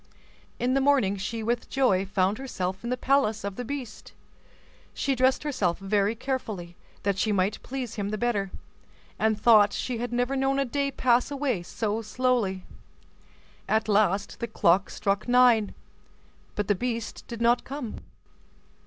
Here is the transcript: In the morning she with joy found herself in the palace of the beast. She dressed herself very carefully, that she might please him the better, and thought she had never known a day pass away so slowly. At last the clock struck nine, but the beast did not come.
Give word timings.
In 0.57 0.73
the 0.73 0.81
morning 0.81 1.15
she 1.15 1.43
with 1.43 1.69
joy 1.69 2.07
found 2.07 2.39
herself 2.39 2.83
in 2.83 2.89
the 2.89 2.97
palace 2.97 3.43
of 3.43 3.55
the 3.55 3.63
beast. 3.63 4.13
She 4.95 5.13
dressed 5.13 5.43
herself 5.43 5.77
very 5.77 6.15
carefully, 6.15 6.75
that 7.03 7.19
she 7.19 7.31
might 7.31 7.61
please 7.61 7.93
him 7.93 8.09
the 8.09 8.17
better, 8.17 8.49
and 9.19 9.39
thought 9.39 9.73
she 9.73 9.99
had 9.99 10.11
never 10.11 10.35
known 10.35 10.57
a 10.57 10.65
day 10.65 10.89
pass 10.89 11.29
away 11.29 11.61
so 11.61 12.01
slowly. 12.01 12.63
At 13.69 13.87
last 13.87 14.39
the 14.39 14.47
clock 14.47 14.89
struck 14.89 15.27
nine, 15.27 15.75
but 16.55 16.67
the 16.67 16.73
beast 16.73 17.23
did 17.27 17.39
not 17.39 17.63
come. 17.63 17.97